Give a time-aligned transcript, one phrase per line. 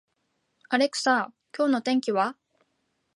[0.69, 2.35] アレクサ、今日の天気は